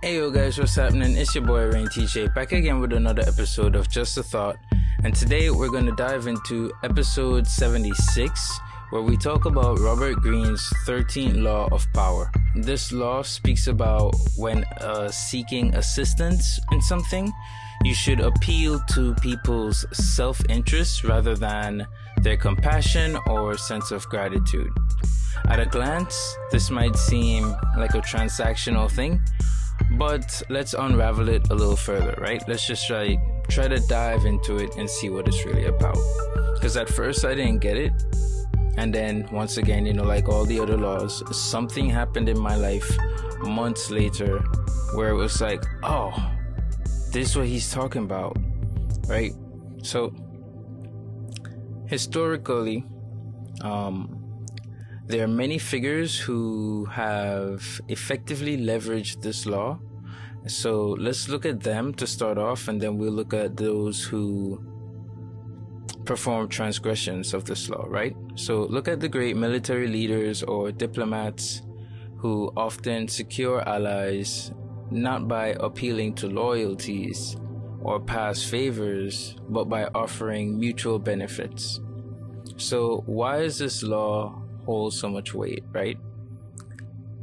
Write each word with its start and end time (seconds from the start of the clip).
Hey 0.00 0.14
yo 0.14 0.30
guys, 0.30 0.56
what's 0.56 0.76
happening? 0.76 1.16
It's 1.16 1.34
your 1.34 1.42
boy 1.44 1.66
Rain 1.66 1.88
TJ 1.88 2.32
back 2.32 2.52
again 2.52 2.78
with 2.78 2.92
another 2.92 3.22
episode 3.22 3.74
of 3.74 3.88
Just 3.88 4.16
a 4.16 4.22
Thought. 4.22 4.56
And 5.02 5.12
today 5.12 5.50
we're 5.50 5.70
going 5.70 5.86
to 5.86 5.96
dive 5.96 6.28
into 6.28 6.70
episode 6.84 7.48
76 7.48 8.60
where 8.90 9.02
we 9.02 9.16
talk 9.16 9.44
about 9.44 9.80
Robert 9.80 10.20
Greene's 10.20 10.62
13th 10.86 11.42
law 11.42 11.68
of 11.72 11.84
power. 11.94 12.30
This 12.54 12.92
law 12.92 13.22
speaks 13.22 13.66
about 13.66 14.14
when 14.36 14.62
uh, 14.80 15.08
seeking 15.10 15.74
assistance 15.74 16.60
in 16.70 16.80
something, 16.80 17.32
you 17.82 17.92
should 17.92 18.20
appeal 18.20 18.78
to 18.90 19.16
people's 19.16 19.84
self 19.92 20.40
interest 20.48 21.02
rather 21.02 21.34
than 21.34 21.84
their 22.18 22.36
compassion 22.36 23.18
or 23.26 23.56
sense 23.56 23.90
of 23.90 24.08
gratitude. 24.08 24.70
At 25.46 25.58
a 25.58 25.66
glance, 25.66 26.36
this 26.52 26.70
might 26.70 26.94
seem 26.94 27.52
like 27.76 27.94
a 27.94 28.00
transactional 28.00 28.88
thing, 28.88 29.20
but 29.92 30.42
let's 30.48 30.74
unravel 30.74 31.28
it 31.28 31.50
a 31.50 31.54
little 31.54 31.76
further, 31.76 32.14
right? 32.20 32.42
Let's 32.48 32.66
just 32.66 32.86
try 32.86 33.16
try 33.48 33.68
to 33.68 33.80
dive 33.88 34.26
into 34.26 34.56
it 34.56 34.76
and 34.76 34.88
see 34.88 35.08
what 35.08 35.26
it's 35.26 35.44
really 35.44 35.66
about. 35.66 35.96
Because 36.54 36.76
at 36.76 36.88
first 36.88 37.24
I 37.24 37.34
didn't 37.34 37.60
get 37.60 37.76
it, 37.76 37.92
and 38.76 38.94
then 38.94 39.28
once 39.32 39.56
again, 39.56 39.86
you 39.86 39.94
know, 39.94 40.04
like 40.04 40.28
all 40.28 40.44
the 40.44 40.60
other 40.60 40.76
laws, 40.76 41.22
something 41.36 41.88
happened 41.88 42.28
in 42.28 42.38
my 42.38 42.56
life 42.56 42.90
months 43.40 43.90
later 43.90 44.38
where 44.94 45.10
it 45.10 45.14
was 45.14 45.40
like, 45.40 45.62
oh, 45.82 46.12
this 47.12 47.30
is 47.30 47.36
what 47.36 47.46
he's 47.46 47.72
talking 47.72 48.02
about, 48.02 48.36
right? 49.06 49.32
So 49.82 50.12
historically, 51.86 52.84
um, 53.62 54.17
there 55.08 55.24
are 55.24 55.28
many 55.28 55.56
figures 55.56 56.18
who 56.18 56.84
have 56.84 57.80
effectively 57.88 58.58
leveraged 58.58 59.22
this 59.22 59.46
law. 59.46 59.78
So 60.46 60.96
let's 60.98 61.30
look 61.30 61.46
at 61.46 61.60
them 61.60 61.94
to 61.94 62.06
start 62.06 62.36
off, 62.36 62.68
and 62.68 62.80
then 62.80 62.98
we'll 62.98 63.12
look 63.12 63.32
at 63.32 63.56
those 63.56 64.04
who 64.04 64.62
perform 66.04 66.48
transgressions 66.48 67.32
of 67.32 67.46
this 67.46 67.70
law, 67.70 67.86
right? 67.88 68.14
So 68.34 68.64
look 68.64 68.86
at 68.86 69.00
the 69.00 69.08
great 69.08 69.36
military 69.36 69.88
leaders 69.88 70.42
or 70.42 70.72
diplomats 70.72 71.62
who 72.18 72.52
often 72.54 73.08
secure 73.08 73.66
allies 73.66 74.52
not 74.90 75.26
by 75.26 75.48
appealing 75.60 76.14
to 76.16 76.28
loyalties 76.28 77.36
or 77.80 78.00
past 78.00 78.50
favors, 78.50 79.36
but 79.48 79.70
by 79.70 79.84
offering 79.94 80.58
mutual 80.58 80.98
benefits. 80.98 81.80
So, 82.56 83.04
why 83.06 83.38
is 83.38 83.58
this 83.58 83.82
law 83.82 84.42
holds 84.68 85.00
so 85.00 85.08
much 85.08 85.32
weight, 85.32 85.64
right? 85.72 85.96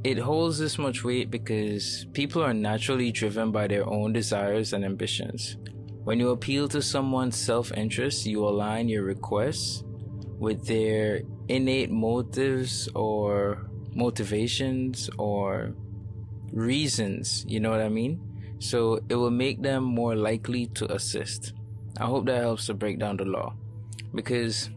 It 0.04 0.18
holds 0.18 0.58
this 0.58 0.80
much 0.80 1.04
weight 1.04 1.30
because 1.30 2.08
people 2.14 2.42
are 2.42 2.56
naturally 2.56 3.12
driven 3.12 3.52
by 3.52 3.68
their 3.68 3.88
own 3.88 4.14
desires 4.14 4.74
and 4.74 4.84
ambitions. 4.84 5.58
When 6.06 6.20
you 6.20 6.30
appeal 6.32 6.68
to 6.70 6.82
someone's 6.82 7.38
self 7.38 7.72
interest, 7.78 8.26
you 8.26 8.48
align 8.48 8.90
your 8.90 9.04
requests 9.04 9.84
with 10.40 10.66
their 10.66 11.22
innate 11.48 11.92
motives 11.92 12.90
or 12.96 13.70
motivations 13.94 15.08
or 15.20 15.76
reasons. 16.52 17.46
You 17.48 17.60
know 17.60 17.70
what 17.70 17.82
I 17.82 17.90
mean? 17.90 18.20
So 18.58 19.00
it 19.08 19.16
will 19.16 19.38
make 19.46 19.62
them 19.62 19.84
more 19.84 20.16
likely 20.16 20.66
to 20.78 20.92
assist. 20.92 21.54
I 22.00 22.06
hope 22.06 22.26
that 22.26 22.42
helps 22.42 22.66
to 22.68 22.74
break 22.74 22.98
down 22.98 23.18
the 23.18 23.26
law. 23.26 23.54
Because 24.16 24.70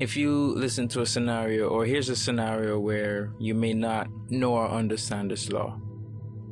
if 0.00 0.16
you 0.16 0.54
listen 0.56 0.88
to 0.88 1.02
a 1.02 1.06
scenario, 1.06 1.68
or 1.68 1.84
here's 1.84 2.08
a 2.08 2.16
scenario 2.16 2.78
where 2.78 3.32
you 3.38 3.54
may 3.54 3.74
not 3.74 4.08
know 4.30 4.54
or 4.54 4.68
understand 4.68 5.30
this 5.30 5.50
law. 5.50 5.78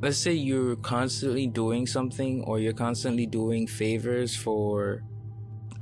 Let's 0.01 0.17
say 0.17 0.33
you're 0.33 0.77
constantly 0.77 1.47
doing 1.47 1.85
something, 1.85 2.43
or 2.45 2.59
you're 2.59 2.73
constantly 2.73 3.25
doing 3.25 3.67
favors 3.67 4.35
for, 4.35 5.03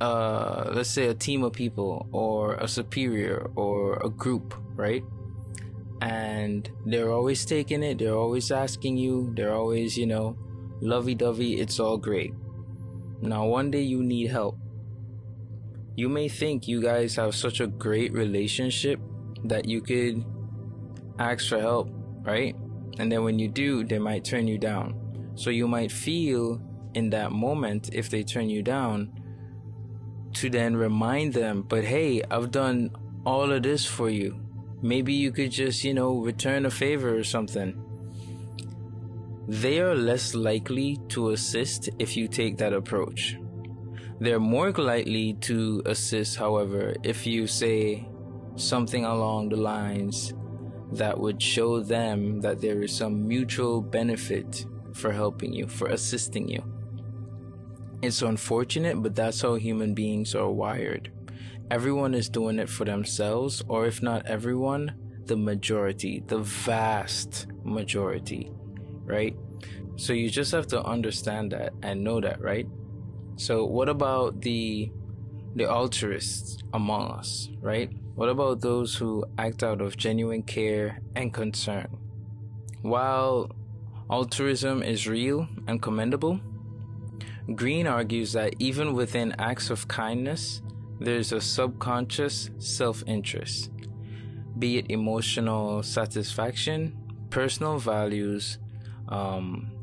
uh, 0.00 0.70
let's 0.74 0.90
say 0.90 1.06
a 1.06 1.14
team 1.14 1.42
of 1.42 1.52
people, 1.52 2.08
or 2.12 2.54
a 2.54 2.68
superior, 2.68 3.50
or 3.56 3.98
a 4.04 4.10
group, 4.10 4.54
right? 4.74 5.02
And 6.02 6.68
they're 6.86 7.12
always 7.12 7.44
taking 7.44 7.82
it, 7.82 7.98
they're 7.98 8.16
always 8.16 8.50
asking 8.50 8.96
you, 8.96 9.32
they're 9.36 9.54
always, 9.54 9.96
you 9.96 10.06
know, 10.06 10.36
lovey 10.80 11.14
dovey, 11.14 11.60
it's 11.60 11.78
all 11.78 11.98
great. 11.98 12.32
Now, 13.20 13.46
one 13.46 13.70
day 13.70 13.82
you 13.82 14.02
need 14.02 14.30
help 14.30 14.56
you 16.00 16.08
may 16.08 16.30
think 16.30 16.66
you 16.66 16.80
guys 16.80 17.14
have 17.16 17.34
such 17.34 17.60
a 17.60 17.66
great 17.66 18.10
relationship 18.14 18.98
that 19.44 19.66
you 19.66 19.82
could 19.82 20.24
ask 21.18 21.46
for 21.46 21.60
help, 21.60 21.90
right? 22.22 22.56
And 22.98 23.12
then 23.12 23.22
when 23.22 23.38
you 23.38 23.48
do, 23.48 23.84
they 23.84 23.98
might 23.98 24.24
turn 24.24 24.48
you 24.48 24.56
down. 24.56 24.94
So 25.34 25.50
you 25.50 25.68
might 25.68 25.92
feel 25.92 26.58
in 26.94 27.10
that 27.10 27.32
moment, 27.32 27.90
if 27.92 28.08
they 28.08 28.22
turn 28.22 28.48
you 28.48 28.62
down, 28.62 29.12
to 30.36 30.48
then 30.48 30.74
remind 30.74 31.34
them, 31.34 31.66
but 31.68 31.84
hey, 31.84 32.22
I've 32.30 32.50
done 32.50 32.92
all 33.26 33.52
of 33.52 33.62
this 33.62 33.84
for 33.84 34.08
you. 34.08 34.40
Maybe 34.80 35.12
you 35.12 35.30
could 35.32 35.50
just, 35.50 35.84
you 35.84 35.92
know, 35.92 36.16
return 36.16 36.64
a 36.64 36.70
favor 36.70 37.14
or 37.14 37.24
something. 37.24 37.76
They 39.46 39.80
are 39.80 39.94
less 39.94 40.34
likely 40.34 40.98
to 41.08 41.32
assist 41.32 41.90
if 41.98 42.16
you 42.16 42.26
take 42.26 42.56
that 42.56 42.72
approach. 42.72 43.36
They're 44.20 44.38
more 44.38 44.70
likely 44.72 45.32
to 45.48 45.82
assist, 45.86 46.36
however, 46.36 46.94
if 47.02 47.26
you 47.26 47.46
say 47.46 48.06
something 48.56 49.06
along 49.06 49.48
the 49.48 49.56
lines 49.56 50.34
that 50.92 51.18
would 51.18 51.40
show 51.40 51.80
them 51.80 52.40
that 52.42 52.60
there 52.60 52.82
is 52.82 52.94
some 52.94 53.26
mutual 53.26 53.80
benefit 53.80 54.66
for 54.92 55.12
helping 55.12 55.54
you, 55.54 55.66
for 55.66 55.88
assisting 55.88 56.48
you. 56.48 56.62
It's 58.02 58.20
unfortunate, 58.20 59.02
but 59.02 59.14
that's 59.14 59.40
how 59.40 59.54
human 59.54 59.94
beings 59.94 60.34
are 60.34 60.50
wired. 60.50 61.10
Everyone 61.70 62.12
is 62.12 62.28
doing 62.28 62.58
it 62.58 62.68
for 62.68 62.84
themselves, 62.84 63.62
or 63.68 63.86
if 63.86 64.02
not 64.02 64.26
everyone, 64.26 64.94
the 65.26 65.36
majority, 65.36 66.22
the 66.26 66.40
vast 66.40 67.46
majority, 67.62 68.50
right? 69.04 69.34
So 69.96 70.12
you 70.12 70.28
just 70.28 70.52
have 70.52 70.66
to 70.68 70.82
understand 70.82 71.52
that 71.52 71.72
and 71.82 72.02
know 72.02 72.20
that, 72.20 72.40
right? 72.40 72.66
So 73.40 73.64
what 73.64 73.88
about 73.88 74.42
the 74.42 74.92
the 75.56 75.64
altruists 75.64 76.58
among 76.74 77.10
us, 77.10 77.48
right? 77.62 77.90
What 78.14 78.28
about 78.28 78.60
those 78.60 78.94
who 78.94 79.24
act 79.38 79.62
out 79.62 79.80
of 79.80 79.96
genuine 79.96 80.42
care 80.42 81.00
and 81.16 81.32
concern? 81.32 81.88
While 82.82 83.50
altruism 84.10 84.82
is 84.82 85.08
real 85.08 85.48
and 85.66 85.80
commendable, 85.80 86.38
Greene 87.54 87.86
argues 87.86 88.34
that 88.34 88.56
even 88.58 88.92
within 88.92 89.34
acts 89.38 89.70
of 89.70 89.88
kindness, 89.88 90.60
there's 91.00 91.32
a 91.32 91.40
subconscious 91.40 92.50
self 92.58 93.02
interest, 93.06 93.70
be 94.58 94.76
it 94.76 94.90
emotional 94.90 95.82
satisfaction, 95.82 96.94
personal 97.30 97.78
values, 97.78 98.58
um, 99.08 99.79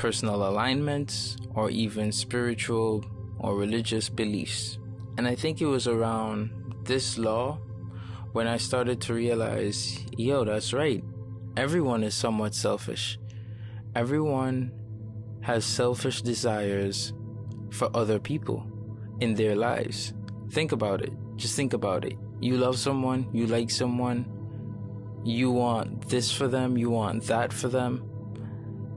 personal 0.00 0.48
alignments, 0.48 1.36
or 1.54 1.68
even 1.68 2.10
spiritual 2.10 3.04
or 3.38 3.54
religious 3.54 4.08
beliefs. 4.08 4.78
And 5.18 5.28
I 5.28 5.34
think 5.34 5.60
it 5.60 5.66
was 5.66 5.86
around 5.86 6.50
this 6.84 7.18
law 7.18 7.58
when 8.32 8.46
I 8.46 8.56
started 8.56 9.02
to 9.02 9.14
realize 9.14 10.02
yo, 10.16 10.44
that's 10.44 10.72
right. 10.72 11.04
Everyone 11.54 12.02
is 12.02 12.14
somewhat 12.14 12.54
selfish. 12.54 13.18
Everyone 13.94 14.72
has 15.42 15.66
selfish 15.66 16.22
desires 16.22 17.12
for 17.70 17.94
other 17.94 18.18
people 18.18 18.66
in 19.20 19.34
their 19.34 19.54
lives. 19.54 20.14
Think 20.50 20.72
about 20.72 21.02
it. 21.02 21.12
Just 21.36 21.56
think 21.56 21.74
about 21.74 22.06
it. 22.06 22.16
You 22.40 22.56
love 22.56 22.78
someone, 22.78 23.28
you 23.34 23.46
like 23.46 23.70
someone, 23.70 24.24
you 25.24 25.50
want 25.50 26.08
this 26.08 26.32
for 26.32 26.48
them, 26.48 26.78
you 26.78 26.88
want 26.88 27.24
that 27.24 27.52
for 27.52 27.68
them 27.68 28.09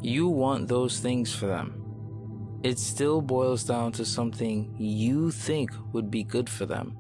you 0.04 0.28
want 0.28 0.68
those 0.68 1.00
things 1.00 1.34
for 1.34 1.48
them. 1.48 1.80
It 2.64 2.78
still 2.78 3.22
boils 3.22 3.64
down 3.64 3.92
to 3.94 4.06
something 4.06 4.76
you 4.78 5.32
think 5.32 5.72
would 5.94 6.12
be 6.12 6.24
good 6.24 6.50
for 6.50 6.66
them. 6.66 6.98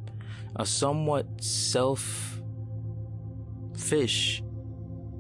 A 0.56 0.66
somewhat 0.66 1.26
self 1.44 2.42
fish 3.78 4.44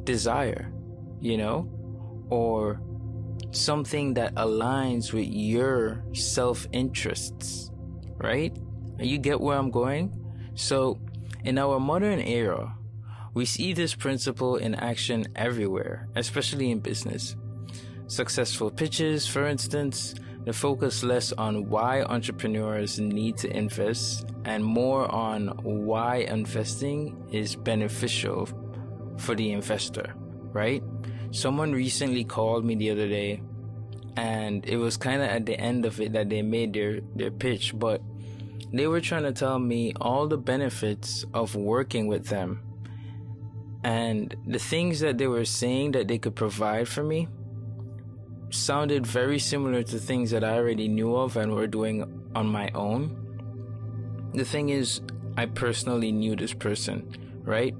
desire, 0.03 0.71
you 1.19 1.37
know? 1.37 1.69
Or 2.29 2.81
something 3.51 4.13
that 4.15 4.35
aligns 4.35 5.13
with 5.13 5.27
your 5.27 6.03
self 6.13 6.67
interests, 6.71 7.71
right? 8.17 8.55
You 8.99 9.17
get 9.17 9.39
where 9.39 9.57
I'm 9.57 9.71
going? 9.71 10.11
So, 10.55 10.99
in 11.43 11.57
our 11.57 11.79
modern 11.79 12.19
era, 12.19 12.75
we 13.33 13.45
see 13.45 13.73
this 13.73 13.95
principle 13.95 14.57
in 14.57 14.75
action 14.75 15.25
everywhere, 15.35 16.07
especially 16.15 16.69
in 16.71 16.79
business. 16.79 17.35
Successful 18.07 18.69
pitches, 18.69 19.27
for 19.27 19.47
instance, 19.47 20.15
they 20.45 20.51
focus 20.51 21.03
less 21.03 21.31
on 21.33 21.69
why 21.69 22.03
entrepreneurs 22.03 22.99
need 22.99 23.37
to 23.37 23.55
invest 23.55 24.25
and 24.45 24.63
more 24.63 25.09
on 25.09 25.47
why 25.63 26.17
investing 26.17 27.25
is 27.31 27.55
beneficial 27.55 28.49
for 29.17 29.35
the 29.35 29.51
investor, 29.51 30.13
right? 30.51 30.83
someone 31.33 31.71
recently 31.71 32.23
called 32.23 32.63
me 32.63 32.75
the 32.75 32.91
other 32.91 33.07
day 33.07 33.41
and 34.15 34.63
it 34.67 34.77
was 34.77 34.97
kind 34.97 35.19
of 35.19 35.27
at 35.27 35.47
the 35.47 35.59
end 35.59 35.83
of 35.83 35.99
it 35.99 36.13
that 36.13 36.29
they 36.29 36.43
made 36.43 36.71
their 36.73 37.01
their 37.15 37.31
pitch 37.31 37.77
but 37.77 38.01
they 38.71 38.85
were 38.85 39.01
trying 39.01 39.23
to 39.23 39.31
tell 39.31 39.57
me 39.57 39.91
all 39.99 40.27
the 40.27 40.37
benefits 40.37 41.25
of 41.33 41.55
working 41.55 42.05
with 42.05 42.27
them 42.27 42.61
and 43.83 44.35
the 44.45 44.59
things 44.59 44.99
that 44.99 45.17
they 45.17 45.25
were 45.25 45.43
saying 45.43 45.91
that 45.91 46.07
they 46.07 46.19
could 46.19 46.35
provide 46.35 46.87
for 46.87 47.03
me 47.03 47.27
sounded 48.53 49.05
very 49.05 49.39
similar 49.39 49.83
to 49.83 49.97
things 49.97 50.31
that 50.31 50.43
I 50.43 50.55
already 50.55 50.87
knew 50.87 51.15
of 51.15 51.37
and 51.37 51.53
were 51.53 51.67
doing 51.67 52.27
on 52.35 52.47
my 52.47 52.69
own. 52.75 53.19
The 54.33 54.45
thing 54.45 54.69
is, 54.69 55.01
I 55.37 55.47
personally 55.47 56.11
knew 56.11 56.35
this 56.35 56.53
person, 56.53 57.41
right? 57.43 57.75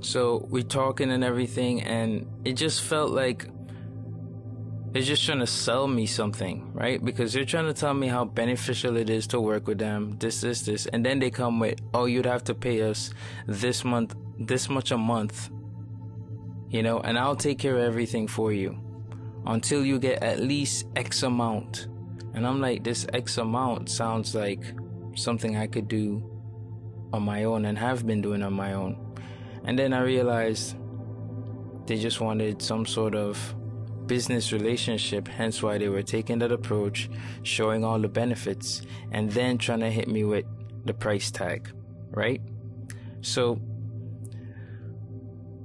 So 0.00 0.46
we're 0.50 0.62
talking 0.62 1.10
and 1.10 1.22
everything, 1.22 1.82
and 1.82 2.26
it 2.44 2.54
just 2.54 2.82
felt 2.82 3.10
like 3.10 3.48
they're 4.92 5.02
just 5.02 5.24
trying 5.24 5.40
to 5.40 5.46
sell 5.46 5.86
me 5.86 6.06
something, 6.06 6.72
right? 6.72 7.04
Because 7.04 7.32
they're 7.32 7.44
trying 7.44 7.66
to 7.66 7.74
tell 7.74 7.92
me 7.92 8.06
how 8.06 8.24
beneficial 8.24 8.96
it 8.96 9.10
is 9.10 9.26
to 9.28 9.40
work 9.40 9.66
with 9.66 9.78
them, 9.78 10.16
this, 10.18 10.40
this, 10.40 10.62
this. 10.62 10.86
And 10.86 11.04
then 11.04 11.18
they 11.18 11.30
come 11.30 11.60
with, 11.60 11.78
oh, 11.92 12.06
you'd 12.06 12.26
have 12.26 12.44
to 12.44 12.54
pay 12.54 12.82
us 12.82 13.10
this 13.46 13.84
month, 13.84 14.14
this 14.38 14.70
much 14.70 14.90
a 14.90 14.98
month, 14.98 15.50
you 16.70 16.82
know, 16.82 17.00
and 17.00 17.18
I'll 17.18 17.36
take 17.36 17.58
care 17.58 17.76
of 17.76 17.82
everything 17.82 18.26
for 18.26 18.52
you 18.52 18.80
until 19.46 19.84
you 19.84 19.98
get 19.98 20.22
at 20.22 20.40
least 20.40 20.86
X 20.96 21.22
amount. 21.22 21.88
And 22.34 22.46
I'm 22.46 22.60
like, 22.60 22.84
this 22.84 23.06
X 23.12 23.38
amount 23.38 23.88
sounds 23.88 24.34
like 24.34 24.62
something 25.14 25.56
I 25.56 25.66
could 25.66 25.88
do 25.88 26.22
on 27.12 27.22
my 27.22 27.44
own 27.44 27.64
and 27.64 27.78
have 27.78 28.06
been 28.06 28.20
doing 28.20 28.42
on 28.42 28.52
my 28.52 28.74
own. 28.74 29.14
And 29.64 29.78
then 29.78 29.92
I 29.92 30.00
realized 30.00 30.76
they 31.86 31.98
just 31.98 32.20
wanted 32.20 32.60
some 32.60 32.84
sort 32.84 33.14
of 33.14 33.54
business 34.06 34.52
relationship, 34.52 35.26
hence 35.28 35.62
why 35.62 35.78
they 35.78 35.88
were 35.88 36.02
taking 36.02 36.38
that 36.40 36.52
approach, 36.52 37.08
showing 37.42 37.84
all 37.84 37.98
the 37.98 38.08
benefits, 38.08 38.82
and 39.12 39.30
then 39.32 39.58
trying 39.58 39.80
to 39.80 39.90
hit 39.90 40.08
me 40.08 40.24
with 40.24 40.44
the 40.84 40.94
price 40.94 41.30
tag, 41.30 41.70
right? 42.10 42.40
So 43.20 43.60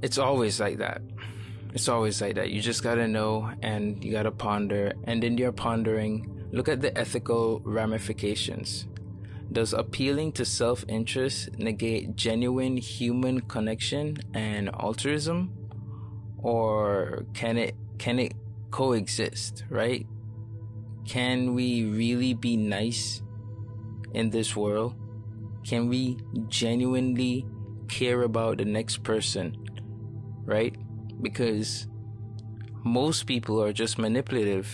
it's 0.01 0.17
always 0.17 0.59
like 0.59 0.77
that. 0.77 1.01
It's 1.73 1.87
always 1.87 2.21
like 2.21 2.35
that. 2.35 2.51
You 2.51 2.61
just 2.61 2.83
gotta 2.83 3.07
know 3.07 3.51
and 3.61 4.03
you 4.03 4.11
gotta 4.11 4.31
ponder. 4.31 4.93
And 5.05 5.23
in 5.23 5.37
you're 5.37 5.53
pondering, 5.53 6.47
look 6.51 6.67
at 6.67 6.81
the 6.81 6.97
ethical 6.97 7.61
ramifications. 7.63 8.87
Does 9.51 9.73
appealing 9.73 10.33
to 10.33 10.45
self 10.45 10.83
interest 10.87 11.57
negate 11.57 12.15
genuine 12.15 12.77
human 12.77 13.41
connection 13.41 14.17
and 14.33 14.69
altruism? 14.69 15.51
Or 16.37 17.25
can 17.33 17.57
it 17.57 17.75
can 17.97 18.19
it 18.19 18.33
coexist, 18.71 19.63
right? 19.69 20.07
Can 21.05 21.53
we 21.53 21.85
really 21.85 22.33
be 22.33 22.57
nice 22.57 23.21
in 24.13 24.29
this 24.29 24.55
world? 24.55 24.95
Can 25.65 25.89
we 25.89 26.17
genuinely 26.47 27.45
care 27.87 28.23
about 28.23 28.57
the 28.57 28.65
next 28.65 29.03
person, 29.03 29.55
right? 30.45 30.75
Because 31.21 31.87
most 32.83 33.25
people 33.25 33.61
are 33.61 33.73
just 33.73 33.97
manipulative 33.97 34.67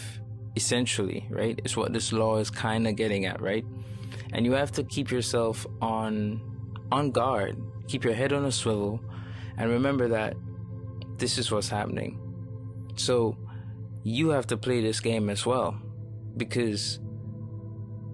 essentially 0.56 1.28
right? 1.30 1.60
It's 1.64 1.78
what 1.78 1.94
this 1.94 2.12
law 2.12 2.38
is 2.38 2.50
kind 2.50 2.88
of 2.88 2.96
getting 2.96 3.26
at 3.26 3.42
right? 3.42 3.66
And 4.34 4.46
you 4.46 4.54
have 4.54 4.72
to 4.74 4.84
keep 4.84 5.12
yourself 5.12 5.66
on 5.82 6.42
on 6.92 7.12
guard. 7.12 7.58
Keep 7.88 8.04
your 8.04 8.14
head 8.14 8.34
on 8.34 8.46
a 8.46 8.52
swivel 8.52 9.00
and 9.58 9.70
remember 9.70 10.08
that 10.10 10.36
this 11.18 11.38
is 11.38 11.52
what's 11.52 11.70
happening. 11.70 12.20
So 12.96 13.38
you 14.04 14.30
have 14.30 14.48
to 14.48 14.58
play 14.58 14.82
this 14.82 15.00
game 15.00 15.30
as 15.30 15.46
well 15.46 15.78
because 16.38 17.00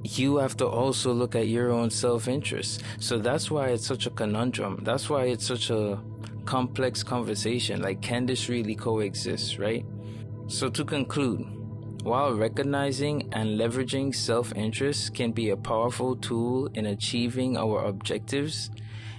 you 0.04 0.38
have 0.38 0.58
to 0.58 0.68
also 0.68 1.14
look 1.14 1.36
at 1.36 1.48
your 1.48 1.72
own 1.72 1.90
self-interest. 1.90 2.84
So 3.00 3.20
that's 3.20 3.50
why 3.50 3.70
it's 3.70 3.86
such 3.86 4.06
a 4.06 4.10
conundrum. 4.10 4.80
That's 4.84 5.10
why 5.10 5.26
it's 5.26 5.46
such 5.46 5.70
a 5.70 6.02
complex 6.54 7.02
conversation 7.02 7.82
like 7.82 8.00
can 8.00 8.28
this 8.28 8.48
really 8.48 8.76
coexist, 8.76 9.58
right? 9.58 9.84
So 10.46 10.70
to 10.70 10.86
conclude, 10.86 11.42
while 12.04 12.36
recognizing 12.36 13.34
and 13.34 13.60
leveraging 13.60 14.14
self 14.14 14.54
interest 14.56 15.16
can 15.16 15.32
be 15.32 15.50
a 15.50 15.58
powerful 15.58 16.16
tool 16.16 16.68
in 16.76 16.86
achieving 16.86 17.58
our 17.58 17.86
objectives, 17.86 18.70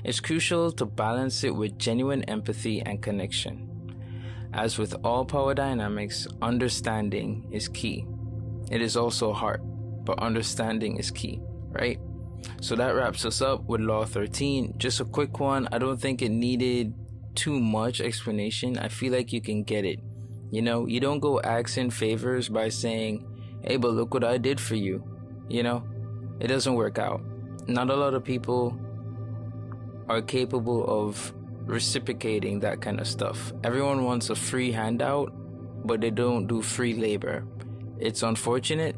it's 0.05 0.21
crucial 0.21 0.71
to 0.79 0.87
balance 0.87 1.43
it 1.43 1.57
with 1.57 1.77
genuine 1.77 2.23
empathy 2.31 2.81
and 2.83 3.03
connection. 3.03 3.69
As 4.53 4.79
with 4.79 4.95
all 5.03 5.25
power 5.25 5.55
dynamics, 5.55 6.29
understanding 6.41 7.49
is 7.51 7.67
key. 7.67 8.07
It 8.71 8.81
is 8.81 8.97
also 8.97 9.33
hard, 9.33 9.61
but 10.05 10.21
understanding 10.21 10.99
is 10.99 11.11
key, 11.11 11.41
right? 11.71 11.99
So 12.61 12.77
that 12.77 12.95
wraps 12.95 13.25
us 13.25 13.43
up 13.43 13.65
with 13.65 13.81
Law 13.81 14.05
13. 14.05 14.75
Just 14.77 15.01
a 15.01 15.05
quick 15.05 15.41
one. 15.41 15.67
I 15.73 15.79
don't 15.79 16.01
think 16.01 16.23
it 16.23 16.31
needed 16.31 16.95
too 17.35 17.61
much 17.61 18.01
explanation, 18.01 18.79
I 18.79 18.89
feel 18.89 19.13
like 19.13 19.33
you 19.33 19.41
can 19.41 19.63
get 19.63 19.85
it. 19.85 20.01
You 20.51 20.63
know, 20.63 20.87
you 20.87 21.01
don't 21.01 21.21
go 21.21 21.41
asking 21.41 21.91
favors 21.91 22.49
by 22.49 22.69
saying, 22.69 23.27
hey, 23.63 23.77
but 23.77 23.93
look 23.93 24.15
what 24.15 24.25
I 24.25 24.39
did 24.39 24.61
for 24.61 24.77
you. 24.77 25.03
You 25.49 25.63
know, 25.63 25.85
it 26.41 26.49
doesn't 26.49 26.75
work 26.75 26.99
out. 26.99 27.23
Not 27.67 27.91
a 27.91 27.97
lot 27.97 28.15
of 28.15 28.25
people 28.25 28.79
are 30.09 30.23
capable 30.23 30.85
of 30.87 31.33
reciprocating 31.65 32.61
that 32.61 32.81
kind 32.81 33.01
of 33.01 33.07
stuff. 33.07 33.53
Everyone 33.65 34.05
wants 34.05 34.31
a 34.31 34.35
free 34.35 34.71
handout, 34.71 35.33
but 35.85 36.01
they 36.01 36.11
don't 36.11 36.47
do 36.47 36.63
free 36.63 36.95
labor. 36.95 37.47
It's 37.99 38.23
unfortunate. 38.23 38.97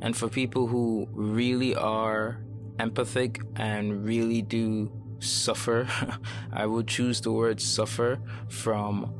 And 0.00 0.16
for 0.16 0.28
people 0.28 0.66
who 0.66 1.08
really 1.12 1.74
are 1.74 2.42
empathic 2.78 3.40
and 3.56 4.04
really 4.04 4.42
do 4.42 4.90
suffer, 5.20 5.86
I 6.52 6.66
would 6.66 6.88
choose 6.88 7.20
the 7.20 7.32
word 7.32 7.60
suffer 7.60 8.18
from 8.48 9.12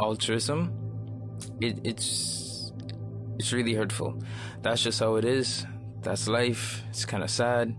altruism. 0.00 0.72
It, 1.60 1.80
it's 1.84 2.72
it's 3.38 3.52
really 3.52 3.74
hurtful. 3.74 4.22
That's 4.62 4.82
just 4.82 5.00
how 5.00 5.16
it 5.16 5.24
is. 5.24 5.66
That's 6.02 6.28
life. 6.28 6.82
It's 6.90 7.04
kind 7.04 7.22
of 7.22 7.30
sad, 7.30 7.74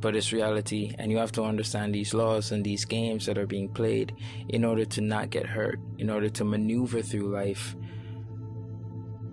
but 0.00 0.14
it's 0.14 0.32
reality. 0.32 0.94
And 0.98 1.10
you 1.10 1.18
have 1.18 1.32
to 1.32 1.42
understand 1.42 1.94
these 1.94 2.14
laws 2.14 2.52
and 2.52 2.64
these 2.64 2.84
games 2.84 3.26
that 3.26 3.38
are 3.38 3.46
being 3.46 3.68
played 3.68 4.14
in 4.48 4.64
order 4.64 4.84
to 4.84 5.00
not 5.00 5.30
get 5.30 5.46
hurt, 5.46 5.80
in 5.98 6.10
order 6.10 6.28
to 6.28 6.44
maneuver 6.44 7.02
through 7.02 7.32
life 7.34 7.76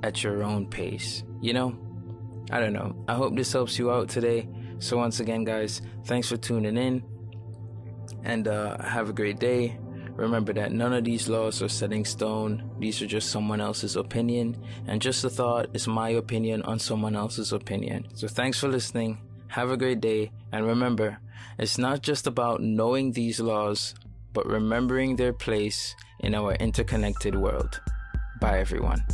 at 0.04 0.24
your 0.24 0.44
own 0.44 0.68
pace. 0.68 1.24
You 1.42 1.54
know? 1.54 1.78
I 2.50 2.60
don't 2.60 2.74
know. 2.74 2.96
I 3.08 3.16
hope 3.16 3.36
this 3.36 3.52
helps 3.52 3.78
you 3.78 3.92
out 3.92 4.10
today. 4.10 4.48
So, 4.80 4.98
once 4.98 5.20
again, 5.20 5.44
guys, 5.44 5.82
thanks 6.06 6.30
for 6.30 6.38
tuning 6.38 6.78
in 6.78 7.04
and 8.28 8.48
uh, 8.48 8.78
have 8.84 9.10
a 9.10 9.14
great 9.14 9.40
day. 9.40 9.80
Remember 10.16 10.52
that 10.54 10.72
none 10.72 10.94
of 10.94 11.06
these 11.06 11.30
laws 11.30 11.62
are 11.62 11.70
setting 11.70 12.04
stone. 12.04 12.70
These 12.80 13.02
are 13.02 13.08
just 13.08 13.30
someone 13.30 13.62
else's 13.62 13.96
opinion, 13.96 14.58
and 14.88 15.02
just 15.02 15.24
a 15.24 15.30
thought 15.30 15.70
is 15.74 15.88
my 15.88 16.10
opinion 16.10 16.62
on 16.64 16.78
someone 16.78 17.16
else's 17.16 17.54
opinion. 17.54 18.08
So 18.16 18.28
thanks 18.28 18.60
for 18.60 18.68
listening. 18.68 19.20
Have 19.48 19.72
a 19.72 19.78
great 19.78 20.02
day, 20.02 20.32
and 20.52 20.68
remember, 20.68 21.20
it's 21.58 21.78
not 21.78 22.02
just 22.02 22.28
about 22.28 22.62
knowing 22.62 23.14
these 23.14 23.40
laws, 23.40 23.96
but 24.34 24.46
remembering 24.46 25.16
their 25.16 25.34
place 25.34 25.96
in 26.20 26.36
our 26.36 26.54
interconnected 26.56 27.36
world. 27.36 27.80
Bye, 28.42 28.60
everyone. 28.60 29.06